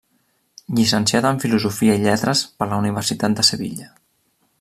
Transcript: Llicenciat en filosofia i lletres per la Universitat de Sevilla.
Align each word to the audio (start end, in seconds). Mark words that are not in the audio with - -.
Llicenciat 0.77 1.27
en 1.31 1.41
filosofia 1.43 1.97
i 1.99 2.03
lletres 2.05 2.41
per 2.61 2.69
la 2.71 2.81
Universitat 2.85 3.37
de 3.41 3.47
Sevilla. 3.51 3.93